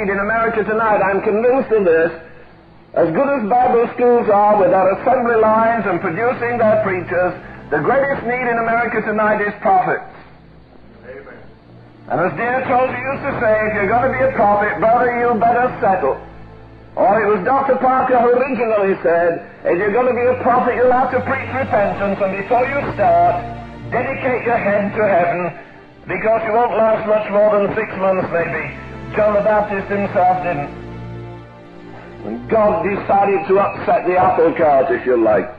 Need 0.00 0.12
in 0.12 0.18
America 0.18 0.64
tonight, 0.64 1.04
I'm 1.04 1.20
convinced 1.20 1.68
of 1.76 1.84
this, 1.84 2.12
as 2.96 3.12
good 3.12 3.28
as 3.28 3.44
Bible 3.48 3.84
schools 3.94 4.32
are 4.32 4.56
with 4.56 4.72
their 4.72 4.96
assembly 4.96 5.36
lines 5.36 5.84
and 5.84 6.00
producing 6.00 6.56
their 6.56 6.80
preachers, 6.80 7.36
the 7.68 7.84
greatest 7.84 8.24
need 8.24 8.46
in 8.48 8.56
America 8.64 9.04
tonight 9.04 9.44
is 9.44 9.52
prophets. 9.60 10.08
Amen. 11.04 11.38
And 12.08 12.16
as 12.18 12.32
dear 12.34 12.64
Tozer 12.64 12.96
used 12.96 13.24
to 13.28 13.32
say, 13.44 13.54
if 13.68 13.72
you're 13.76 13.92
going 13.92 14.08
to 14.08 14.14
be 14.16 14.24
a 14.24 14.32
prophet, 14.32 14.80
brother, 14.80 15.12
you 15.20 15.36
better 15.38 15.68
settle. 15.84 16.16
Or 16.96 17.20
it 17.22 17.28
was 17.30 17.44
Dr. 17.44 17.76
Parker 17.76 18.18
who 18.18 18.34
originally 18.40 18.96
said, 19.04 19.46
if 19.68 19.78
you're 19.78 19.94
going 19.94 20.10
to 20.10 20.16
be 20.16 20.26
a 20.26 20.40
prophet, 20.42 20.74
you'll 20.80 20.90
have 20.90 21.12
to 21.12 21.20
preach 21.28 21.50
repentance, 21.52 22.18
and 22.18 22.32
before 22.40 22.66
you 22.66 22.80
start, 22.96 23.38
dedicate 23.92 24.48
your 24.48 24.58
head 24.58 24.90
to 24.96 25.02
heaven, 25.06 25.54
because 26.08 26.40
you 26.48 26.56
won't 26.56 26.74
last 26.74 27.06
much 27.06 27.30
more 27.30 27.54
than 27.54 27.70
six 27.76 27.92
months, 28.00 28.26
maybe. 28.32 28.89
John 29.16 29.34
the 29.34 29.40
Baptist 29.40 29.88
himself 29.88 30.42
didn't. 30.44 30.70
When 32.22 32.46
God 32.48 32.84
decided 32.84 33.46
to 33.48 33.58
upset 33.58 34.06
the 34.06 34.16
apple 34.16 34.52
cart, 34.54 34.90
if 34.90 35.04
you 35.06 35.16
like. 35.16 35.50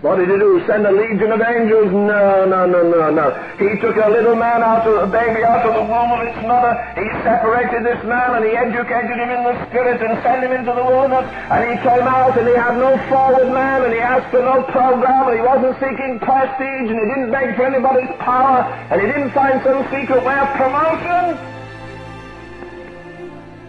What 0.00 0.16
did 0.16 0.32
he 0.32 0.36
do? 0.40 0.64
Send 0.66 0.88
a 0.88 0.92
legion 0.92 1.28
of 1.28 1.44
angels? 1.44 1.92
No, 1.92 2.48
no, 2.48 2.64
no, 2.64 2.80
no, 2.88 3.12
no. 3.12 3.26
He 3.60 3.76
took 3.84 3.96
a 4.00 4.08
little 4.08 4.34
man 4.34 4.64
out 4.64 4.88
of 4.88 4.96
a 4.96 5.06
baby 5.12 5.44
out 5.44 5.60
of 5.64 5.76
the 5.76 5.84
womb 5.84 6.12
of 6.16 6.24
its 6.24 6.40
mother. 6.40 6.72
He 6.96 7.04
separated 7.20 7.84
this 7.84 8.00
man 8.08 8.40
and 8.40 8.44
he 8.48 8.56
educated 8.56 9.20
him 9.20 9.28
in 9.28 9.44
the 9.44 9.56
spirit 9.68 10.00
and 10.00 10.16
sent 10.24 10.40
him 10.40 10.56
into 10.56 10.72
the 10.72 10.80
wilderness. 10.80 11.28
And 11.52 11.68
he 11.68 11.76
came 11.84 12.08
out 12.08 12.32
and 12.32 12.48
he 12.48 12.56
had 12.56 12.80
no 12.80 12.96
forward 13.12 13.52
man 13.52 13.84
and 13.84 13.92
he 13.92 14.00
asked 14.00 14.32
for 14.32 14.40
no 14.40 14.64
program 14.72 15.28
and 15.28 15.36
he 15.36 15.44
wasn't 15.44 15.76
seeking 15.76 16.16
prestige 16.16 16.88
and 16.88 16.96
he 16.96 17.06
didn't 17.12 17.30
beg 17.30 17.56
for 17.56 17.68
anybody's 17.68 18.12
power 18.24 18.64
and 18.88 18.96
he 19.00 19.06
didn't 19.06 19.36
find 19.36 19.60
some 19.60 19.84
secret 19.92 20.24
way 20.24 20.36
of 20.40 20.48
promotion. 20.56 21.59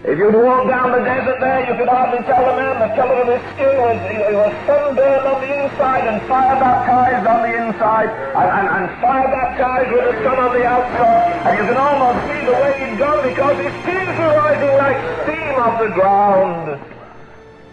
If 0.03 0.17
you'd 0.17 0.33
walk 0.33 0.67
down 0.67 0.91
the 0.91 1.05
desert 1.05 1.39
there, 1.39 1.61
you 1.69 1.77
could 1.77 1.87
hardly 1.87 2.25
tell 2.25 2.41
the 2.41 2.57
man 2.57 2.81
the 2.81 2.89
color 2.97 3.21
of 3.21 3.29
his 3.29 3.43
skin 3.53 3.69
was, 3.77 4.01
he, 4.09 4.17
was 4.33 4.49
sunburned 4.65 5.27
on 5.29 5.37
the 5.45 5.51
inside 5.61 6.07
and 6.09 6.17
fire 6.25 6.57
baptized 6.57 7.27
on 7.29 7.45
the 7.45 7.53
inside 7.53 8.09
and, 8.09 8.49
and, 8.49 8.67
and 8.81 8.85
fire 8.97 9.29
baptized 9.29 9.93
with 9.93 10.01
the 10.09 10.23
sun 10.25 10.39
on 10.41 10.57
the 10.57 10.65
outside. 10.65 11.45
And 11.45 11.53
you 11.53 11.65
can 11.69 11.77
almost 11.77 12.17
see 12.25 12.41
the 12.49 12.57
way 12.65 12.73
he'd 12.81 12.97
go 12.97 13.21
because 13.21 13.57
his 13.61 13.75
tears 13.85 14.17
were 14.17 14.33
rising 14.41 14.73
like 14.81 14.97
steam 15.21 15.53
off 15.61 15.77
the 15.77 15.93
ground. 15.93 16.81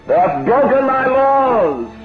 They 0.07 0.19
have 0.20 0.45
broken 0.45 0.85
my 0.85 1.07
laws. 1.07 1.98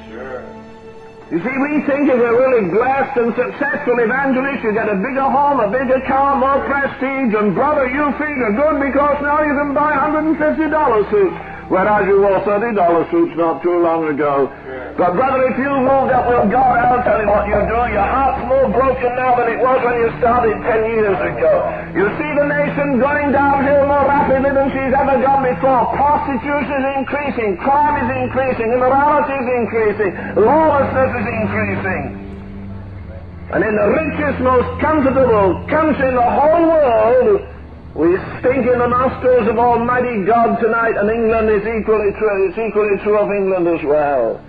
You 1.34 1.42
see, 1.42 1.58
we 1.58 1.82
think 1.90 2.06
if 2.14 2.14
we're 2.14 2.38
really 2.38 2.70
blessed 2.70 3.18
and 3.18 3.34
successful 3.34 3.98
evangelists, 3.98 4.62
you 4.62 4.72
get 4.72 4.86
a 4.86 4.94
bigger 4.94 5.26
home, 5.26 5.60
a 5.62 5.66
bigger 5.66 6.00
car, 6.06 6.38
more 6.38 6.62
prestige, 6.70 7.34
and 7.34 7.56
brother, 7.56 7.88
you 7.90 8.06
feel 8.22 8.54
good 8.54 8.78
because 8.78 9.18
now 9.18 9.42
you 9.42 9.58
can 9.58 9.74
buy 9.74 9.98
$150 9.98 11.10
suits. 11.10 11.53
Whereas 11.74 12.06
you 12.06 12.22
wore 12.22 12.38
$30 12.46 12.78
suits 13.10 13.34
not 13.34 13.66
too 13.66 13.82
long 13.82 14.06
ago. 14.06 14.46
Yeah. 14.46 14.94
But 14.94 15.18
brother, 15.18 15.42
if 15.50 15.58
you 15.58 15.74
moved 15.74 16.14
up 16.14 16.30
with 16.30 16.54
God, 16.54 16.78
I'll 16.78 17.02
tell 17.02 17.18
you 17.18 17.26
what 17.26 17.50
you 17.50 17.58
do. 17.66 17.80
Your 17.90 18.06
heart's 18.06 18.46
more 18.46 18.70
broken 18.70 19.10
now 19.18 19.34
than 19.34 19.50
it 19.50 19.58
was 19.58 19.82
when 19.82 19.98
you 19.98 20.14
started 20.22 20.54
10 20.54 20.70
years 20.94 21.18
ago. 21.18 21.54
You 21.98 22.06
see 22.22 22.32
the 22.38 22.46
nation 22.46 23.02
going 23.02 23.34
downhill 23.34 23.90
more 23.90 24.06
rapidly 24.06 24.54
than 24.54 24.70
she's 24.70 24.94
ever 24.94 25.18
gone 25.18 25.50
before. 25.50 25.98
Prostitution 25.98 26.78
is 26.78 26.86
increasing, 26.94 27.58
crime 27.58 28.06
is 28.06 28.10
increasing, 28.22 28.70
immorality 28.70 29.34
is 29.34 29.50
increasing, 29.66 30.12
lawlessness 30.46 31.10
is 31.10 31.28
increasing. 31.42 32.04
And 33.50 33.66
in 33.66 33.74
the 33.74 33.88
richest, 33.98 34.38
most 34.46 34.70
comfortable 34.78 35.58
country 35.66 36.06
in 36.06 36.22
the 36.22 36.32
whole 36.38 36.70
world, 36.70 37.50
we 37.96 38.18
stink 38.40 38.66
in 38.66 38.80
the 38.80 38.88
nostrils 38.88 39.48
of 39.48 39.60
Almighty 39.60 40.26
God 40.26 40.60
tonight, 40.60 40.98
and 40.98 41.10
England 41.10 41.50
is 41.50 41.62
equally 41.62 42.12
true. 42.18 42.50
It's 42.50 42.58
equally 42.58 42.98
true 43.04 43.20
of 43.20 43.30
England 43.30 43.68
as 43.68 43.86
well. 43.86 44.42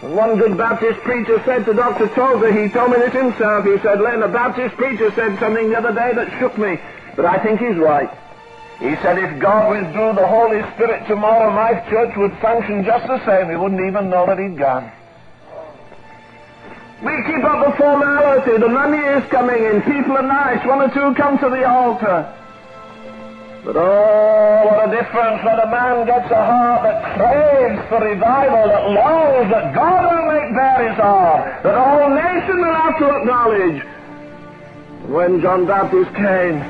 One 0.00 0.36
good 0.36 0.58
Baptist 0.58 1.00
preacher 1.00 1.40
said 1.44 1.64
to 1.64 1.72
Dr. 1.72 2.08
Tozer, 2.08 2.52
he 2.52 2.68
told 2.68 2.90
me 2.90 2.98
this 2.98 3.14
himself, 3.14 3.64
he 3.64 3.78
said, 3.78 4.00
Len, 4.00 4.22
a 4.22 4.28
Baptist 4.28 4.76
preacher 4.76 5.10
said 5.12 5.38
something 5.38 5.70
the 5.70 5.78
other 5.78 5.94
day 5.94 6.12
that 6.12 6.38
shook 6.38 6.58
me, 6.58 6.78
but 7.16 7.24
I 7.24 7.42
think 7.42 7.60
he's 7.60 7.76
right. 7.76 8.10
He 8.80 8.96
said 9.02 9.18
if 9.18 9.38
God 9.38 9.70
withdrew 9.70 10.14
the 10.14 10.26
Holy 10.26 10.60
Spirit 10.74 11.06
tomorrow, 11.06 11.52
my 11.52 11.78
church 11.88 12.16
would 12.16 12.36
function 12.38 12.84
just 12.84 13.06
the 13.06 13.24
same. 13.24 13.48
We 13.48 13.56
wouldn't 13.56 13.80
even 13.80 14.10
know 14.10 14.26
that 14.26 14.38
he'd 14.38 14.58
gone. 14.58 14.90
We 17.02 17.12
keep 17.26 17.44
up 17.44 17.66
the 17.66 17.76
formality. 17.76 18.58
The 18.58 18.68
money 18.68 18.98
is 18.98 19.24
coming 19.30 19.62
in. 19.62 19.82
People 19.82 20.16
are 20.16 20.22
nice. 20.22 20.64
One 20.66 20.80
or 20.80 20.90
two 20.90 21.14
come 21.14 21.38
to 21.38 21.50
the 21.50 21.68
altar. 21.68 22.32
But 23.64 23.76
oh, 23.76 24.60
what 24.66 24.88
a 24.88 24.90
difference 24.90 25.42
when 25.42 25.58
a 25.58 25.70
man 25.70 26.06
gets 26.06 26.30
a 26.30 26.36
heart 26.36 26.82
that 26.82 27.16
craves 27.16 27.88
for 27.88 28.00
revival, 28.04 28.68
that 28.68 28.90
longs 28.90 29.50
that 29.50 29.74
God 29.74 30.04
will 30.12 30.32
make 30.32 30.54
bare 30.54 30.88
his 30.88 30.98
heart, 31.00 31.62
that 31.62 31.74
all 31.74 32.00
whole 32.00 32.10
nation 32.10 32.56
will 32.58 32.74
have 32.74 32.98
to 32.98 33.08
acknowledge. 33.16 33.82
When 35.08 35.40
John 35.40 35.66
Baptist 35.66 36.14
came, 36.14 36.60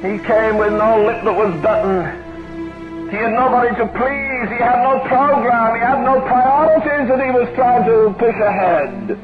he 0.00 0.16
came 0.24 0.56
with 0.56 0.72
no 0.72 1.04
lip 1.04 1.24
that 1.24 1.36
was 1.36 1.52
buttoned. 1.60 3.10
He 3.10 3.16
had 3.16 3.32
nobody 3.32 3.74
to 3.76 3.86
please. 3.92 4.48
He 4.48 4.56
had 4.56 4.80
no 4.80 5.04
program. 5.04 5.74
He 5.76 5.82
had 5.84 6.00
no 6.00 6.20
priorities 6.24 7.04
that 7.10 7.20
he 7.20 7.30
was 7.36 7.48
trying 7.54 7.84
to 7.84 8.14
push 8.16 8.38
ahead. 8.40 9.18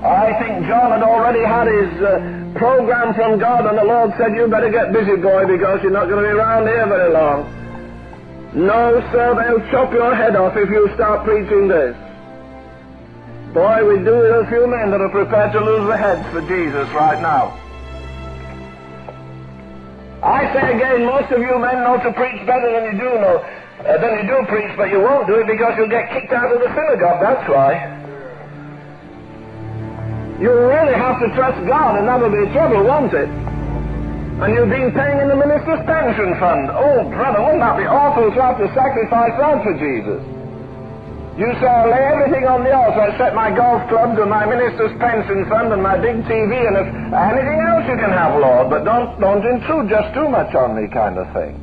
I 0.00 0.32
think 0.40 0.66
John 0.66 0.92
had 0.92 1.02
already 1.02 1.44
had 1.44 1.66
his 1.68 1.92
uh, 2.00 2.54
program 2.54 3.12
from 3.12 3.38
God, 3.38 3.66
and 3.66 3.76
the 3.76 3.84
Lord 3.84 4.14
said, 4.16 4.34
You 4.34 4.48
better 4.48 4.70
get 4.70 4.92
busy, 4.92 5.16
boy, 5.16 5.44
because 5.44 5.82
you're 5.82 5.92
not 5.92 6.08
going 6.08 6.24
to 6.24 6.30
be 6.30 6.32
around 6.32 6.66
here 6.68 6.86
very 6.86 7.12
long. 7.12 7.44
No, 8.54 9.00
sir, 9.12 9.34
they'll 9.36 9.70
chop 9.70 9.92
your 9.92 10.14
head 10.14 10.36
off 10.36 10.56
if 10.56 10.70
you 10.70 10.88
start 10.94 11.24
preaching 11.24 11.68
this. 11.68 11.96
Boy, 13.52 13.84
we 13.84 13.98
do 14.04 14.16
with 14.16 14.40
a 14.40 14.46
few 14.48 14.66
men 14.66 14.90
that 14.92 15.00
are 15.00 15.10
prepared 15.10 15.52
to 15.52 15.60
lose 15.60 15.88
their 15.88 15.98
heads 15.98 16.24
for 16.32 16.40
Jesus 16.48 16.88
right 16.94 17.20
now. 17.20 17.65
I 20.22 20.48
say 20.52 20.76
again, 20.76 21.04
most 21.04 21.30
of 21.30 21.40
you 21.40 21.58
men 21.58 21.84
know 21.84 22.00
to 22.00 22.12
preach 22.12 22.40
better 22.46 22.72
than 22.72 22.84
you 22.92 22.96
do 23.00 23.10
know, 23.20 23.36
uh, 23.84 24.00
than 24.00 24.12
you 24.20 24.24
do 24.24 24.46
preach, 24.48 24.72
but 24.76 24.88
you 24.90 25.00
won't 25.00 25.26
do 25.26 25.36
it 25.36 25.46
because 25.46 25.76
you'll 25.76 25.92
get 25.92 26.08
kicked 26.10 26.32
out 26.32 26.52
of 26.52 26.60
the 26.60 26.68
synagogue. 26.72 27.20
That's 27.20 27.44
why. 27.48 27.76
You 30.40 30.52
really 30.52 30.94
have 30.94 31.20
to 31.20 31.28
trust 31.34 31.60
God, 31.66 31.98
and 31.98 32.08
that'll 32.08 32.28
be 32.28 32.50
trouble, 32.52 32.84
won't 32.84 33.12
it? 33.12 33.28
And 33.28 34.52
you've 34.52 34.68
been 34.68 34.92
paying 34.92 35.20
in 35.20 35.28
the 35.28 35.36
minister's 35.36 35.80
pension 35.88 36.36
fund. 36.36 36.68
Oh, 36.72 37.08
brother, 37.08 37.40
wouldn't 37.40 37.60
that 37.60 37.76
be 37.76 37.88
awful 37.88 38.28
to 38.28 38.42
have 38.42 38.58
to 38.58 38.68
sacrifice 38.74 39.32
that 39.40 39.64
for 39.64 39.72
Jesus? 39.80 40.20
You 41.36 41.52
say, 41.60 41.68
I'll 41.68 41.92
lay 41.92 42.00
everything 42.00 42.48
on 42.48 42.64
the 42.64 42.72
altar 42.72 43.12
except 43.12 43.36
my 43.36 43.52
golf 43.52 43.84
clubs 43.92 44.16
and 44.16 44.32
my 44.32 44.48
minister's 44.48 44.96
pension 44.96 45.44
fund 45.52 45.68
and 45.68 45.84
my 45.84 46.00
big 46.00 46.24
TV 46.24 46.48
and 46.64 46.80
if 46.80 46.88
anything 47.12 47.60
else 47.60 47.84
you 47.84 48.00
can 48.00 48.08
have, 48.08 48.40
Lord, 48.40 48.72
but 48.72 48.88
don't, 48.88 49.20
don't 49.20 49.44
intrude 49.44 49.92
just 49.92 50.16
too 50.16 50.32
much 50.32 50.56
on 50.56 50.72
me 50.72 50.88
kind 50.88 51.20
of 51.20 51.28
thing. 51.36 51.60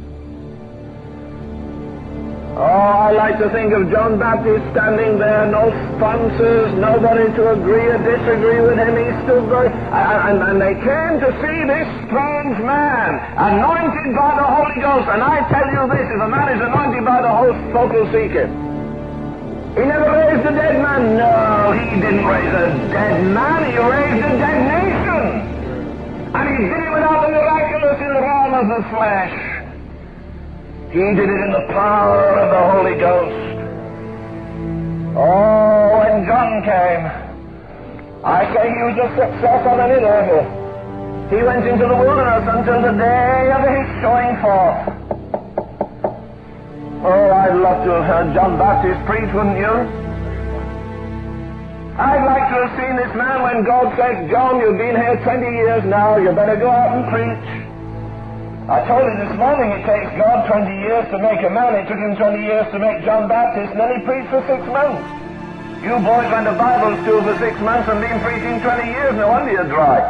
Oh, 2.54 2.62
I 2.62 3.18
like 3.18 3.42
to 3.42 3.50
think 3.50 3.74
of 3.74 3.90
John 3.90 4.22
Baptist 4.22 4.62
standing 4.78 5.18
there, 5.18 5.50
no 5.50 5.74
sponsors, 5.98 6.70
nobody 6.78 7.34
to 7.34 7.58
agree 7.58 7.90
or 7.90 7.98
disagree 7.98 8.62
with 8.62 8.78
him. 8.78 8.94
He 8.94 9.10
stood 9.26 9.50
there, 9.50 9.74
and, 9.74 10.38
and 10.38 10.62
they 10.62 10.78
came 10.86 11.18
to 11.18 11.34
see 11.42 11.60
this 11.66 11.90
strange 12.06 12.62
man, 12.62 13.18
anointed 13.42 14.14
by 14.14 14.38
the 14.38 14.46
Holy 14.46 14.78
Ghost. 14.86 15.10
And 15.10 15.26
I 15.26 15.42
tell 15.50 15.66
you 15.66 15.82
this, 15.98 16.06
if 16.14 16.22
a 16.22 16.30
man 16.30 16.54
is 16.54 16.62
anointed 16.62 17.02
by 17.02 17.26
the 17.26 17.34
Holy 17.34 17.58
Ghost, 17.58 17.74
folk 17.74 17.90
will 17.90 18.10
seek 18.14 18.38
him. 18.38 18.54
He 19.74 19.82
never 19.82 20.06
raised 20.06 20.46
a 20.46 20.54
dead 20.54 20.78
man. 20.82 21.18
No, 21.18 21.72
he 21.74 22.00
didn't 22.00 22.26
raise 22.26 22.54
a 22.54 22.70
dead 22.94 23.26
man. 23.34 23.60
He 23.72 23.78
raised 23.78 24.22
a 24.22 24.34
dead 24.38 24.60
nation. 24.70 25.24
And 26.30 26.46
he 26.50 26.58
did 26.70 26.78
it 26.78 26.94
without 26.94 27.26
the 27.26 27.32
miraculous. 27.34 27.98
In 28.00 28.14
the 28.14 28.22
realm 28.22 28.54
of 28.54 28.68
the 28.70 28.82
flesh. 28.94 29.34
He 30.94 31.02
did 31.18 31.26
it 31.26 31.42
in 31.42 31.52
the 31.58 31.66
power 31.74 32.38
of 32.38 32.48
the 32.54 32.64
Holy 32.70 32.98
Ghost. 33.02 33.54
Oh, 35.18 35.98
when 36.06 36.26
John 36.30 36.62
came, 36.62 37.06
I 38.24 38.46
say 38.54 38.70
he 38.70 38.82
was 38.86 38.98
a 39.02 39.10
success 39.18 39.66
on 39.66 39.80
any 39.82 40.06
level. 40.06 40.46
He 41.34 41.42
went 41.42 41.66
into 41.66 41.88
the 41.88 41.96
wilderness 41.98 42.46
until 42.46 42.82
the 42.82 42.94
day 42.94 43.52
of 43.58 43.62
his 43.74 43.90
showing 44.06 44.38
forth. 44.38 44.93
Oh, 47.04 47.36
I'd 47.36 47.60
love 47.60 47.84
to 47.84 48.00
have 48.00 48.08
heard 48.08 48.28
John 48.32 48.56
Baptist 48.56 48.96
preach, 49.04 49.28
wouldn't 49.36 49.60
you? 49.60 49.76
I'd 52.00 52.24
like 52.24 52.48
to 52.48 52.64
have 52.64 52.72
seen 52.80 52.96
this 52.96 53.12
man 53.12 53.44
when 53.44 53.68
God 53.68 53.92
said, 54.00 54.32
John, 54.32 54.64
you've 54.64 54.80
been 54.80 54.96
here 54.96 55.20
20 55.20 55.44
years 55.52 55.84
now, 55.84 56.16
you 56.16 56.32
better 56.32 56.56
go 56.56 56.72
out 56.72 56.96
and 56.96 57.04
preach. 57.12 57.44
I 58.72 58.88
told 58.88 59.04
you 59.04 59.20
this 59.20 59.36
morning 59.36 59.76
it 59.76 59.84
takes 59.84 60.16
God 60.16 60.48
20 60.48 60.64
years 60.80 61.04
to 61.12 61.20
make 61.20 61.44
a 61.44 61.52
man. 61.52 61.76
It 61.76 61.92
took 61.92 62.00
him 62.00 62.16
20 62.16 62.40
years 62.40 62.72
to 62.72 62.80
make 62.80 63.04
John 63.04 63.28
Baptist, 63.28 63.76
and 63.76 63.84
then 63.84 64.00
he 64.00 64.08
preached 64.08 64.32
for 64.32 64.40
six 64.48 64.64
months. 64.72 65.04
You 65.84 66.00
boys 66.00 66.32
went 66.32 66.48
to 66.48 66.56
Bible 66.56 66.96
school 67.04 67.20
for 67.20 67.36
six 67.36 67.60
months 67.60 67.92
and 67.92 68.00
been 68.00 68.16
preaching 68.24 68.64
20 68.64 68.88
years. 68.88 69.12
No 69.20 69.28
wonder 69.28 69.52
you're 69.52 69.68
dry. 69.68 70.08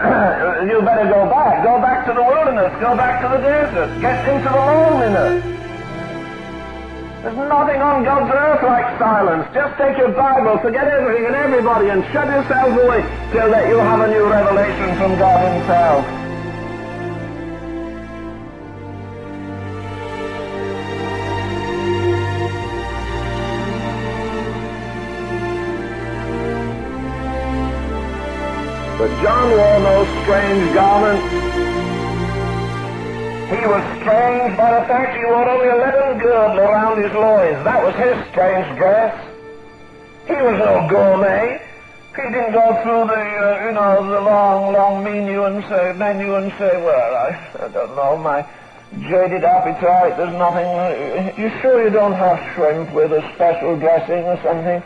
you 0.64 0.80
better 0.88 1.04
go 1.04 1.28
back. 1.28 1.60
Go 1.68 1.76
back 1.84 2.08
to 2.08 2.16
the 2.16 2.24
wilderness. 2.24 2.72
Go 2.80 2.96
back 2.96 3.20
to 3.20 3.28
the 3.28 3.44
desert. 3.44 3.92
Get 4.00 4.24
into 4.24 4.48
the 4.48 4.56
loneliness. 4.56 5.59
There's 7.22 7.36
nothing 7.36 7.82
on 7.82 8.02
God's 8.02 8.32
earth 8.32 8.62
like 8.62 8.98
silence. 8.98 9.46
Just 9.52 9.76
take 9.76 9.98
your 9.98 10.08
Bible, 10.08 10.56
forget 10.56 10.88
everything 10.88 11.26
and 11.26 11.34
everybody, 11.34 11.90
and 11.90 12.02
shut 12.12 12.26
yourselves 12.26 12.80
away 12.80 13.02
till 13.30 13.50
that 13.50 13.68
you 13.68 13.76
have 13.76 14.00
a 14.00 14.08
new 14.08 14.24
revelation 14.24 14.96
from 14.96 15.18
God 15.18 15.52
Himself. 15.52 16.20
But 28.96 29.22
John 29.22 29.50
wore 29.50 29.80
no 29.80 30.22
strange 30.24 30.74
garment. 30.74 31.79
He 33.50 33.66
was 33.66 33.82
strange 33.98 34.56
by 34.56 34.78
the 34.78 34.86
fact 34.86 35.18
he 35.18 35.24
wore 35.24 35.42
only 35.42 35.66
a 35.66 35.74
leathern 35.74 36.18
girdle 36.20 36.60
around 36.60 37.02
his 37.02 37.12
loins. 37.12 37.58
That 37.64 37.82
was 37.82 37.96
his 37.96 38.14
strange 38.30 38.78
dress. 38.78 39.10
He 40.28 40.34
was 40.34 40.54
no 40.54 40.86
gourmet. 40.88 41.60
He 42.14 42.22
didn't 42.30 42.52
go 42.52 42.80
through 42.84 43.10
the, 43.10 43.18
uh, 43.18 43.66
you 43.66 43.72
know, 43.72 44.06
the 44.08 44.20
long, 44.20 44.72
long 44.72 45.02
menu 45.02 45.42
and 45.46 45.64
say, 45.64 45.92
menu 45.98 46.36
and 46.36 46.52
say, 46.58 46.80
well, 46.80 47.14
I, 47.16 47.64
I 47.64 47.68
don't 47.74 47.96
know, 47.96 48.16
my 48.18 48.46
jaded 49.10 49.42
appetite, 49.42 50.16
there's 50.16 50.38
nothing. 50.38 50.66
Uh, 50.66 51.34
you 51.36 51.50
sure 51.60 51.82
you 51.82 51.90
don't 51.90 52.12
have 52.12 52.38
shrimp 52.54 52.92
with 52.94 53.10
a 53.10 53.34
special 53.34 53.76
dressing 53.80 54.30
or 54.30 54.38
something? 54.44 54.80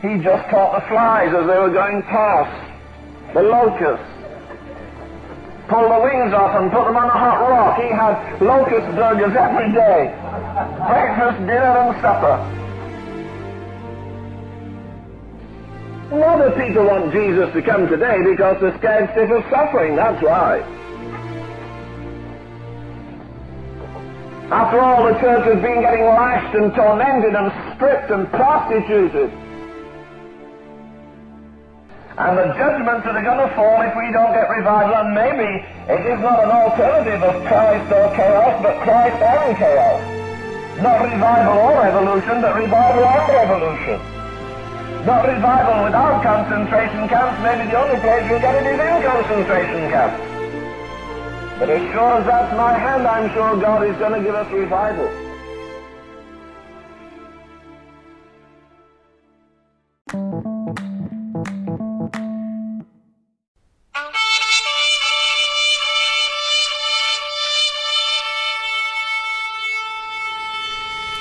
He 0.00 0.24
just 0.24 0.48
caught 0.48 0.80
the 0.80 0.88
flies 0.88 1.28
as 1.28 1.46
they 1.46 1.58
were 1.58 1.72
going 1.72 2.00
past, 2.04 3.34
the 3.34 3.42
locusts 3.42 4.13
pull 5.74 5.90
the 5.90 6.00
wings 6.06 6.32
off 6.32 6.54
and 6.54 6.70
put 6.70 6.86
them 6.86 6.96
on 6.96 7.10
a 7.10 7.18
hot 7.18 7.42
rock. 7.50 7.74
He 7.82 7.90
had 7.90 8.14
locust 8.38 8.86
burgers 8.94 9.34
every 9.34 9.74
day. 9.74 10.14
Breakfast, 10.86 11.38
dinner, 11.50 11.74
and 11.82 11.90
supper. 11.98 12.38
A 16.14 16.16
lot 16.16 16.40
of 16.40 16.54
people 16.54 16.84
want 16.86 17.10
Jesus 17.10 17.52
to 17.54 17.62
come 17.62 17.88
today 17.88 18.22
because 18.22 18.60
they're 18.60 18.78
scared 18.78 19.10
stiff 19.10 19.30
of 19.34 19.42
suffering. 19.50 19.96
That's 19.96 20.22
why. 20.22 20.62
After 24.54 24.78
all, 24.78 25.10
the 25.10 25.18
church 25.18 25.42
has 25.42 25.60
been 25.60 25.80
getting 25.82 26.04
lashed 26.04 26.54
and 26.54 26.72
tormented 26.74 27.34
and 27.34 27.50
stripped 27.74 28.10
and 28.12 28.30
prostituted. 28.30 29.43
And 32.24 32.40
the 32.40 32.56
judgments 32.56 33.04
that 33.04 33.20
are 33.20 33.26
going 33.26 33.36
to 33.36 33.52
fall 33.52 33.84
if 33.84 33.92
we 33.92 34.08
don't 34.08 34.32
get 34.32 34.48
revival, 34.48 34.96
and 34.96 35.12
maybe 35.12 35.60
it 35.92 36.08
is 36.08 36.16
not 36.24 36.40
an 36.40 36.48
alternative 36.48 37.20
of 37.20 37.36
Christ 37.44 37.84
or 37.92 38.08
chaos, 38.16 38.56
but 38.64 38.80
Christ 38.80 39.20
and 39.20 39.52
chaos. 39.60 40.00
Not 40.80 41.04
revival 41.04 41.52
or 41.68 41.76
revolution, 41.84 42.40
but 42.40 42.56
revival 42.56 43.04
and 43.04 43.28
revolution. 43.28 44.00
Not 45.04 45.28
revival 45.28 45.84
without 45.84 46.24
concentration 46.24 47.12
camps, 47.12 47.36
maybe 47.44 47.68
the 47.68 47.76
only 47.76 48.00
place 48.00 48.24
you'll 48.24 48.40
get 48.40 48.56
it 48.56 48.72
is 48.72 48.80
in 48.80 48.96
concentration 49.04 49.92
camps. 49.92 50.16
But 51.60 51.68
as 51.76 51.84
sure 51.92 52.12
as 52.18 52.24
that's 52.24 52.56
my 52.56 52.72
hand, 52.72 53.04
I'm 53.04 53.28
sure 53.36 53.52
God 53.60 53.84
is 53.84 54.00
going 54.00 54.16
to 54.16 54.24
give 54.24 54.34
us 54.34 54.48
revival. 54.50 55.12